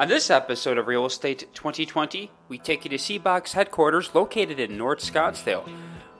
On 0.00 0.08
this 0.08 0.30
episode 0.30 0.78
of 0.78 0.86
Real 0.86 1.04
Estate 1.04 1.40
2020, 1.52 2.30
we 2.48 2.56
take 2.56 2.86
you 2.86 2.88
to 2.88 2.96
Sibbach's 2.96 3.52
headquarters 3.52 4.14
located 4.14 4.58
in 4.58 4.78
North 4.78 5.00
Scottsdale, 5.00 5.68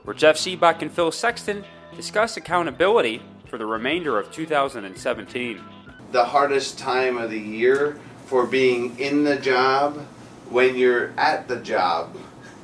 where 0.04 0.12
Jeff 0.12 0.36
Sibbach 0.36 0.82
and 0.82 0.92
Phil 0.92 1.10
Sexton 1.10 1.64
discuss 1.96 2.36
accountability 2.36 3.22
for 3.46 3.56
the 3.56 3.64
remainder 3.64 4.18
of 4.18 4.30
2017. 4.30 5.62
the 6.12 6.26
hardest 6.26 6.78
time 6.78 7.16
of 7.16 7.30
the 7.30 7.40
year 7.40 7.98
for 8.26 8.44
being 8.44 8.98
in 8.98 9.24
the 9.24 9.36
job 9.36 9.96
when 10.50 10.76
you're 10.76 11.14
at 11.16 11.48
the 11.48 11.56
job. 11.56 12.14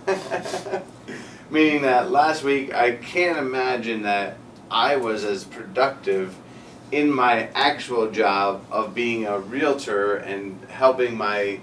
Meaning 1.50 1.80
that 1.80 2.10
last 2.10 2.42
week, 2.42 2.74
I 2.74 2.92
can't 2.92 3.38
imagine 3.38 4.02
that 4.02 4.36
I 4.70 4.96
was 4.96 5.24
as 5.24 5.44
productive 5.44 6.36
in 6.92 7.12
my 7.12 7.48
actual 7.54 8.10
job 8.10 8.64
of 8.70 8.94
being 8.94 9.26
a 9.26 9.38
realtor 9.38 10.16
and 10.16 10.58
helping 10.68 11.16
my 11.16 11.60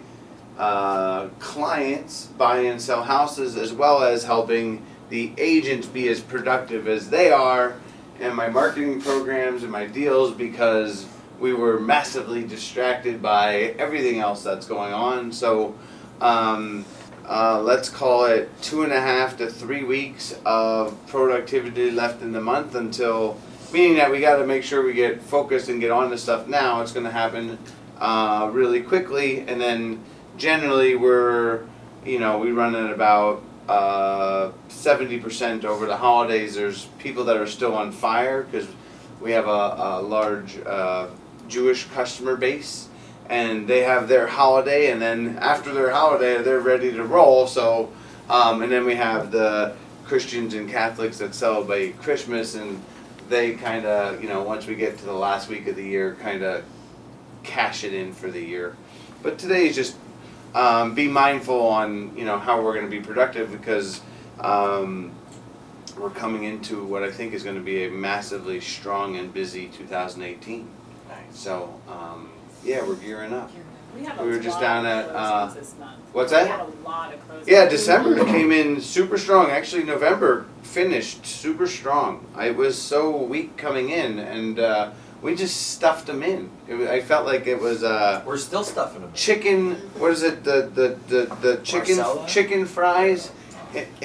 uh, 0.57 1.27
clients 1.39 2.27
buy 2.37 2.59
and 2.59 2.81
sell 2.81 3.03
houses 3.03 3.57
as 3.57 3.73
well 3.73 4.03
as 4.03 4.23
helping 4.23 4.85
the 5.09 5.31
agents 5.37 5.87
be 5.87 6.07
as 6.07 6.19
productive 6.19 6.87
as 6.87 7.09
they 7.09 7.31
are 7.31 7.75
and 8.19 8.35
my 8.35 8.47
marketing 8.47 9.01
programs 9.01 9.63
and 9.63 9.71
my 9.71 9.85
deals 9.85 10.31
because 10.33 11.05
we 11.39 11.53
were 11.53 11.79
massively 11.79 12.43
distracted 12.43 13.21
by 13.21 13.75
everything 13.79 14.19
else 14.19 14.43
that's 14.43 14.65
going 14.65 14.93
on. 14.93 15.31
So 15.31 15.75
um, 16.21 16.85
uh, 17.27 17.61
let's 17.61 17.89
call 17.89 18.25
it 18.25 18.49
two 18.61 18.83
and 18.83 18.93
a 18.93 19.01
half 19.01 19.37
to 19.37 19.49
three 19.49 19.83
weeks 19.83 20.37
of 20.45 20.95
productivity 21.07 21.91
left 21.91 22.21
in 22.21 22.31
the 22.31 22.41
month 22.41 22.75
until, 22.75 23.37
meaning 23.73 23.95
that 23.97 24.11
we 24.11 24.19
got 24.19 24.37
to 24.37 24.45
make 24.45 24.63
sure 24.63 24.85
we 24.85 24.93
get 24.93 25.21
focused 25.21 25.67
and 25.67 25.81
get 25.81 25.89
on 25.89 26.11
to 26.11 26.17
stuff 26.17 26.47
now. 26.47 26.81
It's 26.81 26.91
going 26.91 27.05
to 27.05 27.11
happen 27.11 27.57
uh, 27.97 28.49
really 28.53 28.81
quickly, 28.81 29.39
and 29.39 29.59
then 29.59 30.03
generally 30.37 30.95
we're, 30.95 31.65
you 32.05 32.19
know, 32.19 32.37
we 32.37 32.51
run 32.51 32.75
at 32.75 32.91
about 32.91 33.41
uh, 33.67 34.51
70% 34.69 35.65
over 35.65 35.87
the 35.87 35.97
holidays. 35.97 36.55
There's 36.55 36.85
people 36.99 37.23
that 37.25 37.37
are 37.37 37.47
still 37.47 37.73
on 37.73 37.91
fire 37.91 38.43
because 38.43 38.67
we 39.19 39.31
have 39.31 39.47
a, 39.47 39.49
a 39.49 40.01
large 40.01 40.59
uh, 40.65 41.07
Jewish 41.47 41.85
customer 41.85 42.35
base 42.35 42.89
and 43.29 43.67
they 43.67 43.81
have 43.81 44.07
their 44.07 44.27
holiday, 44.27 44.91
and 44.91 45.01
then 45.01 45.37
after 45.39 45.73
their 45.73 45.91
holiday, 45.91 46.41
they're 46.41 46.59
ready 46.59 46.91
to 46.91 47.03
roll. 47.03 47.47
So, 47.47 47.91
um, 48.29 48.61
and 48.61 48.71
then 48.71 48.85
we 48.85 48.95
have 48.95 49.31
the 49.31 49.75
Christians 50.03 50.53
and 50.53 50.69
Catholics 50.69 51.19
that 51.19 51.33
celebrate 51.33 51.99
Christmas, 52.01 52.55
and 52.55 52.83
they 53.29 53.53
kind 53.53 53.85
of, 53.85 54.21
you 54.21 54.29
know, 54.29 54.43
once 54.43 54.67
we 54.67 54.75
get 54.75 54.97
to 54.97 55.05
the 55.05 55.13
last 55.13 55.49
week 55.49 55.67
of 55.67 55.75
the 55.75 55.83
year, 55.83 56.15
kind 56.21 56.43
of 56.43 56.63
cash 57.43 57.83
it 57.83 57.93
in 57.93 58.13
for 58.13 58.29
the 58.29 58.41
year. 58.41 58.75
But 59.21 59.37
today 59.37 59.67
is 59.67 59.75
just 59.75 59.95
um, 60.53 60.93
be 60.93 61.07
mindful 61.07 61.67
on, 61.67 62.15
you 62.15 62.25
know, 62.25 62.37
how 62.37 62.61
we're 62.61 62.73
going 62.73 62.85
to 62.85 62.91
be 62.91 63.01
productive 63.01 63.51
because 63.51 64.01
um, 64.39 65.11
we're 65.97 66.09
coming 66.09 66.43
into 66.43 66.83
what 66.83 67.03
I 67.03 67.11
think 67.11 67.33
is 67.33 67.43
going 67.43 67.55
to 67.55 67.61
be 67.61 67.85
a 67.85 67.89
massively 67.89 68.59
strong 68.61 69.15
and 69.15 69.33
busy 69.33 69.67
2018. 69.67 70.69
So, 71.31 71.73
um, 71.87 72.29
yeah, 72.63 72.85
we're 72.85 72.95
gearing 72.95 73.33
up. 73.33 73.51
We 73.95 74.03
had 74.05 74.19
We 74.19 74.27
were 74.31 74.39
just 74.39 74.59
lot 74.59 74.61
down 74.61 74.85
of 74.85 74.91
at, 74.91 75.15
uh, 75.15 75.47
closings 75.49 75.53
this 75.55 75.75
month. 75.79 75.97
what's 76.13 76.31
We 76.31 76.37
that? 76.39 76.47
had 76.47 76.59
a 76.61 76.87
lot 76.87 77.13
of 77.13 77.27
closings. 77.29 77.47
Yeah, 77.47 77.69
December 77.69 78.25
came 78.25 78.51
in 78.51 78.81
super 78.81 79.17
strong. 79.17 79.51
Actually, 79.51 79.83
November 79.83 80.45
finished 80.63 81.25
super 81.25 81.67
strong. 81.67 82.25
I 82.35 82.51
was 82.51 82.79
so 82.81 83.15
weak 83.15 83.55
coming 83.57 83.89
in, 83.89 84.17
and 84.17 84.59
uh, 84.59 84.91
we 85.21 85.35
just 85.35 85.71
stuffed 85.73 86.07
them 86.07 86.23
in. 86.23 86.49
It, 86.67 86.75
wa- 86.75 86.87
I 86.87 87.01
felt 87.01 87.27
like 87.27 87.45
it 87.45 87.59
was 87.59 87.83
uh, 87.83 88.23
We're 88.25 88.37
still 88.37 88.63
stuffing 88.63 89.01
them. 89.01 89.11
chicken. 89.13 89.75
What 89.99 90.11
is 90.11 90.23
it? 90.23 90.43
The 90.43 90.71
the 90.73 90.97
the, 91.07 91.35
the 91.41 91.57
chicken 91.63 91.97
Marsala? 91.97 92.27
chicken 92.27 92.65
fries. 92.65 93.31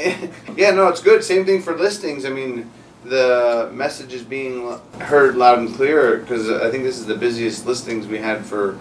yeah, 0.56 0.70
no, 0.70 0.88
it's 0.88 1.02
good. 1.02 1.22
Same 1.24 1.44
thing 1.46 1.62
for 1.62 1.76
listings. 1.76 2.24
I 2.24 2.30
mean, 2.30 2.70
the 3.04 3.70
message 3.72 4.12
is 4.12 4.22
being 4.22 4.78
heard 5.00 5.36
loud 5.36 5.58
and 5.58 5.74
clear 5.74 6.18
because 6.18 6.50
I 6.50 6.70
think 6.70 6.84
this 6.84 6.98
is 6.98 7.06
the 7.06 7.16
busiest 7.16 7.66
listings 7.66 8.06
we 8.06 8.18
had 8.18 8.44
for 8.44 8.78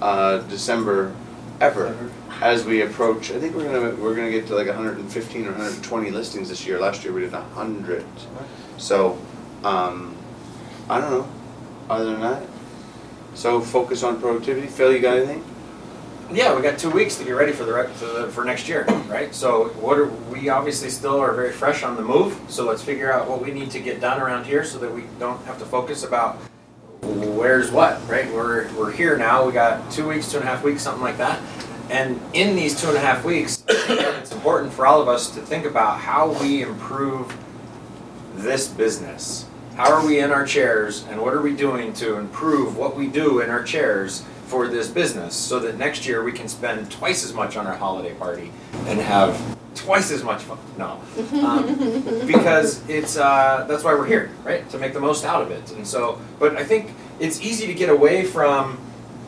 uh, 0.00 0.38
December 0.38 1.14
ever. 1.60 1.96
As 2.42 2.64
we 2.64 2.82
approach, 2.82 3.30
I 3.30 3.40
think 3.40 3.56
we're 3.56 3.64
gonna 3.64 3.94
we're 3.96 4.14
gonna 4.14 4.30
get 4.30 4.46
to 4.48 4.54
like 4.54 4.66
115 4.66 5.46
or 5.46 5.52
120 5.52 6.10
listings 6.10 6.50
this 6.50 6.66
year. 6.66 6.78
Last 6.78 7.02
year 7.02 7.12
we 7.14 7.22
did 7.22 7.32
100. 7.32 8.04
So, 8.76 9.18
um, 9.64 10.14
I 10.90 11.00
don't 11.00 11.10
know. 11.10 11.28
Other 11.88 12.04
than 12.06 12.20
that, 12.20 12.42
so 13.34 13.60
focus 13.60 14.02
on 14.02 14.20
productivity. 14.20 14.66
Phil, 14.66 14.92
you 14.92 14.98
got 14.98 15.16
anything? 15.16 15.42
Yeah, 16.32 16.56
we 16.56 16.62
got 16.62 16.76
two 16.76 16.90
weeks 16.90 17.16
to 17.16 17.24
get 17.24 17.32
ready 17.32 17.52
for 17.52 17.64
the, 17.64 17.88
for 17.94 18.06
the 18.06 18.28
for 18.28 18.44
next 18.44 18.68
year, 18.68 18.84
right? 19.06 19.32
So 19.32 19.68
what 19.80 19.96
are 19.96 20.06
we 20.06 20.48
obviously 20.48 20.90
still 20.90 21.20
are 21.20 21.32
very 21.32 21.52
fresh 21.52 21.84
on 21.84 21.94
the 21.94 22.02
move. 22.02 22.36
So 22.48 22.64
let's 22.64 22.82
figure 22.82 23.12
out 23.12 23.28
what 23.28 23.40
we 23.40 23.52
need 23.52 23.70
to 23.70 23.80
get 23.80 24.00
done 24.00 24.20
around 24.20 24.44
here 24.44 24.64
so 24.64 24.78
that 24.78 24.92
we 24.92 25.04
don't 25.20 25.42
have 25.44 25.58
to 25.60 25.64
focus 25.64 26.02
about 26.02 26.36
where's 27.02 27.70
what, 27.70 28.06
right? 28.08 28.30
We're 28.32 28.72
we're 28.74 28.90
here 28.90 29.16
now. 29.16 29.46
We 29.46 29.52
got 29.52 29.88
two 29.92 30.08
weeks, 30.08 30.30
two 30.30 30.38
and 30.38 30.48
a 30.48 30.50
half 30.50 30.64
weeks, 30.64 30.82
something 30.82 31.02
like 31.02 31.16
that. 31.18 31.40
And 31.90 32.20
in 32.32 32.56
these 32.56 32.80
two 32.80 32.88
and 32.88 32.96
a 32.96 33.00
half 33.00 33.24
weeks, 33.24 33.62
it's 33.68 34.32
important 34.32 34.72
for 34.72 34.84
all 34.84 35.00
of 35.00 35.08
us 35.08 35.30
to 35.30 35.40
think 35.40 35.64
about 35.64 36.00
how 36.00 36.32
we 36.40 36.62
improve 36.62 37.36
this 38.34 38.66
business. 38.66 39.46
How 39.76 39.92
are 39.92 40.04
we 40.04 40.18
in 40.18 40.32
our 40.32 40.44
chairs 40.44 41.04
and 41.08 41.20
what 41.20 41.34
are 41.34 41.42
we 41.42 41.54
doing 41.54 41.92
to 41.94 42.16
improve 42.16 42.76
what 42.76 42.96
we 42.96 43.06
do 43.06 43.40
in 43.40 43.50
our 43.50 43.62
chairs 43.62 44.24
for 44.46 44.68
this 44.68 44.88
business 44.88 45.34
so 45.34 45.58
that 45.60 45.76
next 45.76 46.06
year 46.06 46.22
we 46.22 46.32
can 46.32 46.48
spend 46.48 46.90
twice 46.90 47.24
as 47.24 47.34
much 47.34 47.56
on 47.56 47.66
our 47.66 47.76
holiday 47.76 48.14
party 48.14 48.52
and 48.86 49.00
have 49.00 49.56
twice 49.74 50.10
as 50.10 50.24
much 50.24 50.42
fun? 50.42 50.58
No. 50.78 51.00
Um, 51.44 52.26
because 52.26 52.88
it's 52.88 53.16
uh, 53.16 53.66
that's 53.68 53.84
why 53.84 53.94
we're 53.94 54.06
here, 54.06 54.30
right? 54.44 54.68
To 54.70 54.78
make 54.78 54.92
the 54.92 55.00
most 55.00 55.24
out 55.24 55.42
of 55.42 55.50
it. 55.50 55.70
And 55.72 55.86
so, 55.86 56.20
but 56.38 56.56
I 56.56 56.64
think 56.64 56.92
it's 57.20 57.40
easy 57.40 57.66
to 57.66 57.74
get 57.74 57.88
away 57.88 58.24
from 58.24 58.78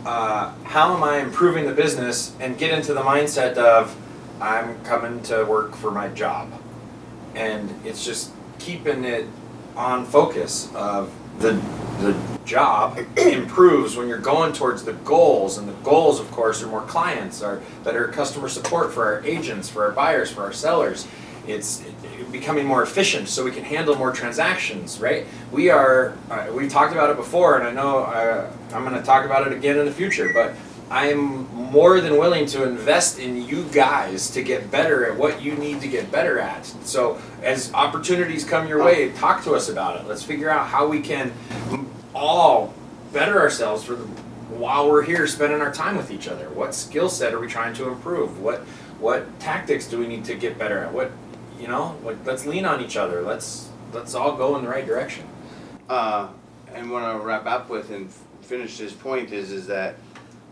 uh, 0.05 0.53
how 0.65 0.97
am 0.97 1.03
I 1.03 1.19
improving 1.19 1.67
the 1.67 1.75
business 1.75 2.35
and 2.41 2.57
get 2.57 2.73
into 2.73 2.95
the 2.95 3.03
mindset 3.03 3.57
of 3.57 3.97
I'm 4.41 4.83
coming 4.85 5.23
to 5.25 5.45
work 5.45 5.75
for 5.75 5.91
my 5.91 6.09
job. 6.09 6.53
And 7.35 7.75
it's 7.85 8.05
just 8.05 8.31
keeping 8.59 9.05
it 9.05 9.27
on 9.77 10.05
focus 10.07 10.73
of 10.75 11.13
the 11.39 11.61
the 12.01 12.17
job 12.45 12.99
improves 13.17 13.97
when 13.97 14.09
you're 14.09 14.19
going 14.19 14.53
towards 14.53 14.85
the 14.85 14.93
goals 14.93 15.59
and 15.59 15.69
the 15.69 15.73
goals 15.85 16.21
of 16.21 16.31
course 16.31 16.63
are 16.63 16.69
more 16.69 16.83
clients 16.83 17.43
are 17.43 17.61
better 17.85 18.09
customer 18.09 18.49
support 18.49 18.93
for 18.93 19.05
our 19.05 19.25
agents 19.25 19.69
for 19.69 19.85
our 19.85 19.91
buyers 19.93 20.31
for 20.31 20.43
our 20.43 20.53
sellers. 20.53 21.07
It's 21.47 21.83
becoming 22.31 22.67
more 22.67 22.83
efficient 22.83 23.29
so 23.29 23.43
we 23.43 23.51
can 23.51 23.65
handle 23.65 23.97
more 23.97 24.13
transactions 24.13 25.01
right? 25.01 25.27
We 25.51 25.71
are 25.71 26.17
uh, 26.31 26.47
we 26.53 26.69
talked 26.69 26.93
about 26.93 27.11
it 27.11 27.17
before 27.17 27.59
and 27.59 27.67
i 27.67 27.73
know 27.73 28.01
uh, 28.01 28.51
i'm 28.73 28.85
going 28.85 28.97
to 28.97 29.03
talk 29.05 29.25
about 29.25 29.47
it 29.47 29.53
again 29.53 29.79
in 29.79 29.87
the 29.87 29.93
future 29.93 30.31
but 30.33 30.55
i'm 30.91 31.49
more 31.71 32.01
than 32.01 32.17
willing 32.17 32.47
to 32.47 32.65
invest 32.65 33.19
in 33.19 33.47
you 33.47 33.65
guys 33.65 34.31
to 34.31 34.43
get 34.43 34.71
better 34.71 35.05
at 35.11 35.17
what 35.19 35.43
you 35.43 35.55
need 35.55 35.81
to 35.83 35.89
get 35.89 36.11
better 36.11 36.39
at. 36.39 36.65
So 36.85 37.21
as 37.43 37.73
opportunities 37.75 38.43
come 38.45 38.67
your 38.67 38.83
way 38.83 39.13
talk 39.13 39.45
to 39.45 39.55
us 39.55 39.69
about 39.69 40.01
it. 40.01 40.09
Let's 40.09 40.23
figure 40.23 40.49
out 40.49 40.67
how 40.67 40.89
we 40.89 41.01
can 41.01 41.33
all 42.19 42.75
better 43.13 43.41
ourselves 43.41 43.85
for 43.85 43.95
the, 43.95 44.05
while 44.55 44.89
we're 44.91 45.03
here 45.03 45.27
spending 45.27 45.61
our 45.61 45.73
time 45.73 45.97
with 45.97 46.11
each 46.11 46.29
other? 46.29 46.51
What 46.51 46.75
skill 46.75 47.09
set 47.09 47.33
are 47.33 47.41
we 47.41 47.47
trying 47.47 47.75
to 47.75 47.89
improve? 47.89 48.41
What 48.41 48.61
what 48.99 49.39
tactics 49.39 49.87
do 49.87 49.99
we 49.99 50.09
need 50.09 50.25
to 50.25 50.35
get 50.35 50.59
better 50.59 50.79
at? 50.81 50.93
What 50.93 51.13
you 51.59 51.69
know 51.69 51.97
let's 52.25 52.45
lean 52.45 52.65
on 52.65 52.85
each 52.85 52.97
other. 52.97 53.23
Let's 53.23 53.69
let's 53.93 54.15
all 54.15 54.37
go 54.37 54.57
in 54.57 54.65
the 54.65 54.69
right 54.69 54.87
direction. 54.87 55.27
Uh, 55.89 56.29
and 56.75 56.91
what 56.91 57.03
I'll 57.03 57.21
wrap 57.21 57.47
up 57.47 57.71
with 57.71 57.91
and 57.91 58.13
finish 58.43 58.79
this 58.79 58.93
point 58.93 59.33
is 59.33 59.53
is 59.53 59.67
that 59.69 59.97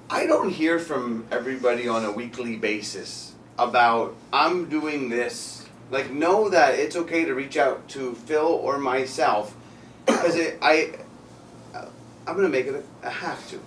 I 0.08 0.26
don't 0.26 0.50
hear 0.50 0.78
from 0.78 1.26
everybody 1.30 1.88
on 1.88 2.04
a 2.04 2.12
weekly 2.12 2.56
basis 2.56 3.34
about 3.58 4.14
I'm 4.32 4.68
doing 4.68 5.08
this. 5.08 5.66
Like 5.90 6.10
know 6.10 6.48
that 6.48 6.74
it's 6.74 6.96
okay 6.96 7.24
to 7.24 7.34
reach 7.34 7.56
out 7.56 7.88
to 7.90 8.14
Phil 8.14 8.46
or 8.46 8.78
myself 8.78 9.54
because 10.06 10.36
I 10.62 10.98
I'm 12.26 12.37
gonna 12.37 12.49
make 12.49 12.67
it 12.67 12.75
a, 12.75 13.06
a 13.06 13.11
have 13.11 13.49
to, 13.50 13.61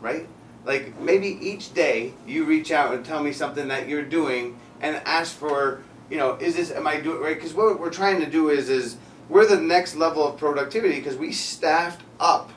right? 0.00 0.28
Like 0.64 0.98
maybe 1.00 1.38
each 1.40 1.74
day 1.74 2.14
you 2.26 2.44
reach 2.44 2.70
out 2.70 2.94
and 2.94 3.04
tell 3.04 3.22
me 3.22 3.32
something 3.32 3.68
that 3.68 3.88
you're 3.88 4.02
doing 4.04 4.58
and 4.80 5.00
ask 5.04 5.36
for 5.36 5.82
you 6.10 6.18
know, 6.18 6.36
is 6.36 6.56
this 6.56 6.70
am 6.70 6.86
I 6.86 7.00
doing 7.00 7.20
right? 7.20 7.34
Because 7.34 7.54
what 7.54 7.80
we're 7.80 7.90
trying 7.90 8.20
to 8.20 8.30
do 8.30 8.50
is 8.50 8.68
is 8.68 8.96
we're 9.28 9.46
the 9.46 9.60
next 9.60 9.96
level 9.96 10.26
of 10.26 10.38
productivity 10.38 10.96
because 10.96 11.16
we 11.16 11.32
staffed 11.32 12.02
up 12.20 12.50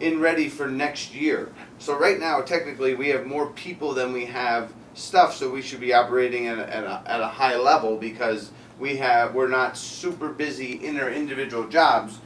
in 0.00 0.20
ready 0.20 0.48
for 0.48 0.66
next 0.66 1.14
year. 1.14 1.52
So 1.78 1.98
right 1.98 2.18
now, 2.18 2.40
technically, 2.40 2.94
we 2.94 3.08
have 3.08 3.26
more 3.26 3.50
people 3.50 3.92
than 3.92 4.12
we 4.12 4.26
have 4.26 4.72
stuff. 4.94 5.36
So 5.36 5.50
we 5.50 5.62
should 5.62 5.80
be 5.80 5.92
operating 5.92 6.46
at 6.46 6.58
at 6.58 6.84
a, 6.84 7.02
at 7.06 7.20
a 7.20 7.26
high 7.26 7.56
level 7.56 7.96
because 7.96 8.50
we 8.78 8.96
have 8.96 9.34
we're 9.34 9.48
not 9.48 9.76
super 9.76 10.30
busy 10.30 10.84
in 10.84 10.98
our 10.98 11.10
individual 11.10 11.68
jobs. 11.68 12.18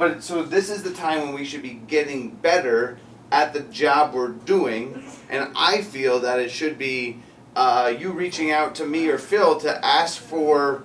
But 0.00 0.22
so 0.22 0.42
this 0.42 0.70
is 0.70 0.82
the 0.82 0.94
time 0.94 1.20
when 1.20 1.34
we 1.34 1.44
should 1.44 1.60
be 1.60 1.74
getting 1.74 2.30
better 2.30 2.98
at 3.30 3.52
the 3.52 3.60
job 3.60 4.14
we're 4.14 4.28
doing, 4.28 5.04
and 5.28 5.52
I 5.54 5.82
feel 5.82 6.20
that 6.20 6.40
it 6.40 6.50
should 6.50 6.78
be 6.78 7.18
uh, 7.54 7.92
you 7.98 8.10
reaching 8.10 8.50
out 8.50 8.74
to 8.76 8.86
me 8.86 9.08
or 9.08 9.18
Phil 9.18 9.60
to 9.60 9.84
ask 9.84 10.18
for 10.18 10.84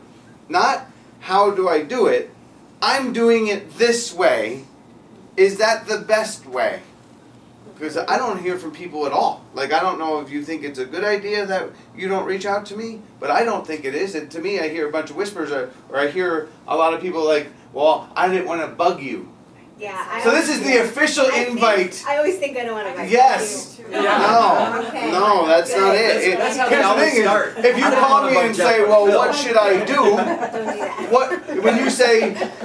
not 0.50 0.88
how 1.22 1.50
do 1.50 1.70
I 1.70 1.82
do 1.82 2.08
it. 2.08 2.30
I'm 2.82 3.14
doing 3.14 3.48
it 3.48 3.78
this 3.78 4.14
way. 4.14 4.66
Is 5.38 5.60
that 5.60 5.88
the 5.88 6.00
best 6.00 6.46
way? 6.46 6.82
Because 7.74 7.96
I 7.96 8.18
don't 8.18 8.42
hear 8.42 8.58
from 8.58 8.72
people 8.72 9.06
at 9.06 9.14
all. 9.14 9.46
Like, 9.54 9.72
I 9.72 9.80
don't 9.80 9.98
know 9.98 10.20
if 10.20 10.30
you 10.30 10.44
think 10.44 10.66
it's 10.66 10.80
a 10.80 10.86
good 10.86 11.06
idea 11.06 11.46
that 11.46 11.70
you 11.96 12.10
don't 12.10 12.26
reach 12.26 12.46
out 12.46 12.66
to 12.66 12.76
me, 12.76 13.02
but 13.22 13.32
I 13.32 13.46
don't 13.46 13.66
think 13.66 13.86
it 13.86 13.96
is. 13.96 14.14
And 14.14 14.30
to 14.32 14.42
me, 14.42 14.60
I 14.60 14.68
hear 14.68 14.90
a 14.90 14.92
bunch 14.92 15.10
of 15.10 15.16
whispers, 15.16 15.54
or, 15.54 15.72
or 15.88 16.00
I 16.00 16.08
hear 16.08 16.50
a 16.68 16.76
lot 16.76 16.94
of 16.94 17.00
people 17.00 17.26
like, 17.26 17.48
well, 17.76 18.10
I 18.16 18.28
didn't 18.30 18.48
want 18.48 18.62
to 18.62 18.68
bug 18.68 19.02
you. 19.02 19.32
Yeah. 19.78 19.92
I 20.10 20.24
So 20.24 20.32
this 20.32 20.48
is 20.50 20.62
the 20.62 20.78
official 20.86 21.26
I 21.26 21.32
think- 21.32 21.50
invite. 21.50 22.04
I 22.08 22.16
always 22.18 22.38
think 22.38 22.56
I 22.58 22.64
don't 22.64 22.76
want 22.80 22.88
to 22.88 22.94
bug 22.96 23.10
Yes. 23.10 23.78
you. 23.78 23.86
No, 23.92 24.00
Okay. 24.88 25.12
no, 25.12 25.46
that's 25.46 25.76
not 25.76 25.94
it. 25.94 26.14
Good. 26.14 26.24
It- 26.32 26.38
That's 26.40 26.58
how 26.58 26.70
they 26.70 26.76
here's 26.76 26.84
the 26.84 26.90
always 26.90 27.12
thing 27.12 27.64
is, 27.64 27.66
if 27.66 27.78
you 27.78 27.90
call 27.92 28.20
me 28.32 28.38
and 28.38 28.56
say, 28.56 28.84
"Well, 28.86 29.06
Phil." 29.06 29.18
what 29.20 29.36
should 29.36 29.58
I 29.58 29.72
do?" 29.86 29.96
Don't 29.96 30.18
do 30.18 30.66
that. 30.80 31.12
what 31.12 31.28
when 31.66 31.76
you 31.84 31.90
say 31.90 32.16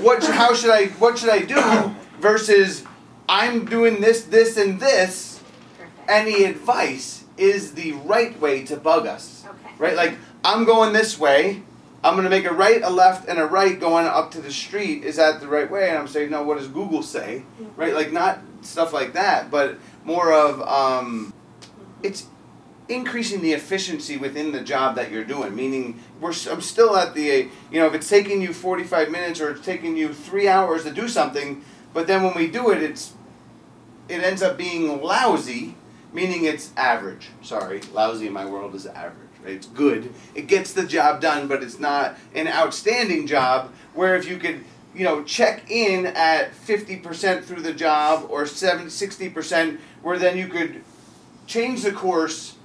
what 0.06 0.24
how 0.24 0.54
should 0.54 0.70
I 0.70 0.82
what 1.02 1.18
should 1.18 1.30
I 1.30 1.40
do 1.40 1.60
versus 2.20 2.84
I'm 3.28 3.64
doing 3.76 4.00
this 4.00 4.22
this 4.36 4.56
and 4.56 4.78
this 4.80 5.40
Perfect. 5.78 6.10
any 6.18 6.44
advice 6.44 7.24
is 7.36 7.72
the 7.80 7.92
right 8.12 8.34
way 8.40 8.62
to 8.70 8.76
bug 8.76 9.06
us 9.16 9.24
Okay. 9.52 9.74
right 9.84 9.96
like 9.96 10.14
I'm 10.44 10.64
going 10.64 10.92
this 10.92 11.18
way 11.18 11.62
I'm 12.02 12.14
going 12.14 12.24
to 12.24 12.30
make 12.30 12.46
a 12.46 12.52
right 12.52 12.82
a 12.82 12.90
left 12.90 13.28
and 13.28 13.38
a 13.38 13.46
right 13.46 13.78
going 13.78 14.06
up 14.06 14.30
to 14.32 14.40
the 14.40 14.52
street 14.52 15.04
is 15.04 15.16
that 15.16 15.40
the 15.40 15.48
right 15.48 15.70
way 15.70 15.88
and 15.90 15.98
I'm 15.98 16.08
saying 16.08 16.30
no 16.30 16.42
what 16.42 16.58
does 16.58 16.68
Google 16.68 17.02
say 17.02 17.44
right 17.76 17.94
like 17.94 18.12
not 18.12 18.40
stuff 18.62 18.92
like 18.92 19.12
that 19.14 19.50
but 19.50 19.78
more 20.04 20.32
of 20.32 20.62
um, 20.62 21.32
it's 22.02 22.26
increasing 22.90 23.40
the 23.40 23.52
efficiency 23.52 24.16
within 24.16 24.52
the 24.52 24.60
job 24.60 24.96
that 24.96 25.10
you're 25.10 25.24
doing. 25.24 25.54
Meaning, 25.54 26.00
we're 26.20 26.34
I'm 26.50 26.60
still 26.60 26.96
at 26.96 27.14
the 27.14 27.48
you 27.70 27.80
know 27.80 27.86
if 27.86 27.94
it's 27.94 28.08
taking 28.08 28.42
you 28.42 28.52
45 28.52 29.10
minutes 29.10 29.40
or 29.40 29.50
it's 29.52 29.64
taking 29.64 29.96
you 29.96 30.12
three 30.12 30.48
hours 30.48 30.84
to 30.84 30.90
do 30.90 31.08
something, 31.08 31.64
but 31.94 32.06
then 32.06 32.22
when 32.22 32.34
we 32.34 32.48
do 32.48 32.70
it, 32.70 32.82
it's 32.82 33.14
it 34.08 34.22
ends 34.22 34.42
up 34.42 34.58
being 34.58 35.00
lousy. 35.00 35.76
Meaning 36.12 36.44
it's 36.44 36.72
average. 36.76 37.28
Sorry, 37.40 37.80
lousy 37.92 38.26
in 38.26 38.32
my 38.32 38.44
world 38.44 38.74
is 38.74 38.84
average. 38.84 39.29
It's 39.44 39.66
good. 39.66 40.12
It 40.34 40.46
gets 40.46 40.72
the 40.72 40.84
job 40.84 41.20
done, 41.20 41.48
but 41.48 41.62
it's 41.62 41.78
not 41.78 42.16
an 42.34 42.48
outstanding 42.48 43.26
job. 43.26 43.72
Where 43.94 44.16
if 44.16 44.28
you 44.28 44.38
could 44.38 44.64
you 44.94 45.04
know 45.04 45.22
check 45.22 45.70
in 45.70 46.06
at 46.06 46.52
50% 46.52 47.44
through 47.44 47.62
the 47.62 47.72
job 47.72 48.26
or 48.28 48.44
70 48.44 48.90
60% 48.90 49.78
where 50.02 50.18
then 50.18 50.36
you 50.36 50.48
could 50.48 50.82
change 51.46 51.82
the 51.82 51.92
course 51.92 52.56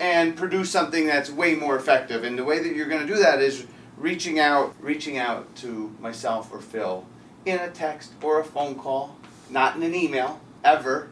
and 0.00 0.36
produce 0.36 0.70
something 0.70 1.06
that's 1.06 1.30
way 1.30 1.54
more 1.54 1.76
effective. 1.76 2.24
And 2.24 2.38
the 2.38 2.44
way 2.44 2.62
that 2.62 2.74
you're 2.74 2.88
going 2.88 3.06
to 3.06 3.12
do 3.12 3.20
that 3.20 3.40
is 3.40 3.66
reaching 3.96 4.38
out, 4.38 4.74
reaching 4.80 5.18
out 5.18 5.54
to 5.56 5.94
myself 6.00 6.52
or 6.52 6.60
Phil 6.60 7.06
in 7.46 7.58
a 7.58 7.70
text 7.70 8.12
or 8.22 8.40
a 8.40 8.44
phone 8.44 8.74
call, 8.74 9.16
not 9.50 9.76
in 9.76 9.82
an 9.82 9.94
email, 9.94 10.40
ever, 10.64 11.08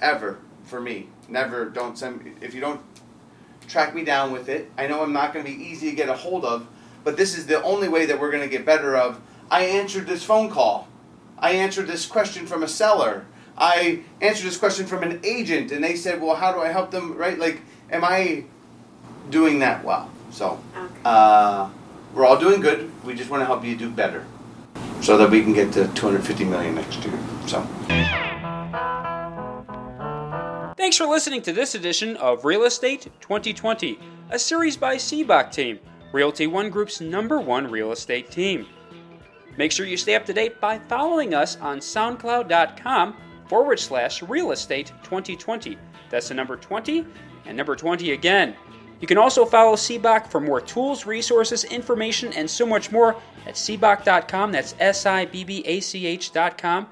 ever 0.00 0.38
for 0.64 0.80
me. 0.80 1.08
Never. 1.28 1.66
Don't 1.66 1.98
send. 1.98 2.36
If 2.40 2.54
you 2.54 2.60
don't 2.60 2.80
track 3.70 3.94
me 3.94 4.04
down 4.04 4.32
with 4.32 4.48
it, 4.48 4.70
I 4.76 4.86
know 4.86 5.02
I'm 5.02 5.12
not 5.12 5.32
going 5.32 5.44
to 5.44 5.50
be 5.50 5.62
easy 5.62 5.90
to 5.90 5.96
get 5.96 6.08
a 6.08 6.14
hold 6.14 6.44
of. 6.44 6.66
But 7.04 7.16
this 7.16 7.38
is 7.38 7.46
the 7.46 7.62
only 7.62 7.88
way 7.88 8.06
that 8.06 8.20
we're 8.20 8.30
going 8.30 8.42
to 8.42 8.48
get 8.48 8.66
better. 8.66 8.96
Of 8.96 9.20
I 9.50 9.62
answered 9.62 10.06
this 10.06 10.22
phone 10.22 10.50
call. 10.50 10.86
I 11.38 11.52
answered 11.52 11.86
this 11.86 12.04
question 12.04 12.46
from 12.46 12.62
a 12.62 12.68
seller. 12.68 13.24
I 13.56 14.00
answered 14.20 14.46
this 14.46 14.58
question 14.58 14.86
from 14.86 15.02
an 15.02 15.20
agent, 15.24 15.72
and 15.72 15.82
they 15.82 15.96
said, 15.96 16.20
"Well, 16.20 16.36
how 16.36 16.52
do 16.52 16.60
I 16.60 16.68
help 16.68 16.90
them?" 16.90 17.16
Right? 17.16 17.38
Like, 17.38 17.62
am 17.90 18.04
I 18.04 18.44
doing 19.30 19.60
that 19.60 19.82
well? 19.82 20.10
So, 20.30 20.60
Okay. 20.76 20.86
uh, 21.04 21.68
we're 22.14 22.26
all 22.26 22.38
doing 22.38 22.60
good. 22.60 22.90
We 23.04 23.14
just 23.14 23.30
want 23.30 23.40
to 23.40 23.46
help 23.46 23.64
you 23.64 23.76
do 23.76 23.88
better, 23.88 24.24
so 25.00 25.16
that 25.16 25.30
we 25.30 25.42
can 25.42 25.54
get 25.54 25.72
to 25.72 25.88
250 25.88 26.44
million 26.44 26.74
next 26.74 27.02
year. 27.04 27.18
So, 27.46 27.66
Thanks 30.80 30.96
for 30.96 31.04
listening 31.04 31.42
to 31.42 31.52
this 31.52 31.74
edition 31.74 32.16
of 32.16 32.46
Real 32.46 32.64
Estate 32.64 33.06
2020, 33.20 33.98
a 34.30 34.38
series 34.38 34.78
by 34.78 34.96
Sibbach 34.96 35.52
Team, 35.52 35.78
Realty 36.10 36.46
One 36.46 36.70
Group's 36.70 37.02
number 37.02 37.38
one 37.38 37.70
real 37.70 37.92
estate 37.92 38.30
team. 38.30 38.66
Make 39.58 39.72
sure 39.72 39.84
you 39.84 39.98
stay 39.98 40.14
up 40.14 40.24
to 40.24 40.32
date 40.32 40.58
by 40.58 40.78
following 40.78 41.34
us 41.34 41.58
on 41.58 41.80
SoundCloud.com 41.80 43.14
forward 43.46 43.78
slash 43.78 44.22
real 44.22 44.52
estate 44.52 44.90
2020. 45.02 45.76
That's 46.08 46.28
the 46.28 46.34
number 46.34 46.56
20 46.56 47.04
and 47.44 47.54
number 47.58 47.76
20 47.76 48.12
again. 48.12 48.56
You 49.00 49.06
can 49.06 49.18
also 49.18 49.44
follow 49.44 49.74
Sibbach 49.74 50.28
for 50.28 50.40
more 50.40 50.62
tools, 50.62 51.04
resources, 51.04 51.64
information, 51.64 52.32
and 52.32 52.48
so 52.48 52.64
much 52.64 52.90
more 52.90 53.16
at 53.46 53.56
Sibbach.com. 53.56 54.52
That's 54.52 54.74
S 54.80 55.04
I 55.04 55.26
B 55.26 55.44
B 55.44 55.62
A 55.66 55.80
C 55.80 56.06
H.com 56.06 56.86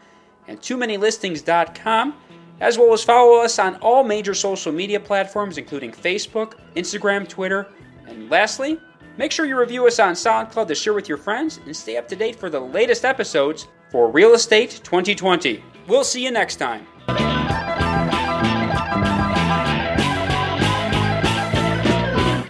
and 0.47 0.61
too 0.61 0.77
many 0.77 0.99
listings.com, 0.99 2.15
as 2.61 2.79
well 2.79 2.93
as 2.93 3.05
follow 3.05 3.43
us 3.43 3.59
on 3.59 3.77
all 3.77 4.05
major 4.05 4.35
social 4.35 4.73
media 4.73 4.99
platforms, 4.99 5.59
including 5.59 5.93
Facebook, 5.93 6.55
Instagram, 6.77 7.29
Twitter, 7.29 7.69
and 8.07 8.31
lastly, 8.31 8.81
make 9.17 9.33
sure 9.33 9.47
you 9.47 9.59
review 9.59 9.87
us 9.87 9.99
on 9.99 10.15
SoundCloud 10.15 10.69
to 10.69 10.75
share 10.75 10.95
with 10.95 11.09
your 11.09 11.19
friends 11.19 11.61
and 11.65 11.77
stay 11.77 11.97
up 11.97 12.09
to 12.09 12.17
date 12.17 12.37
for 12.37 12.51
the 12.51 12.61
latest 12.61 13.05
episodes 13.05 13.69
for 13.91 14.11
Real 14.11 14.35
Estate 14.35 14.81
2020. 14.85 15.63
We'll 15.87 16.05
see 16.05 16.25
you 16.25 16.31
next 16.31 16.57
time. 16.57 16.87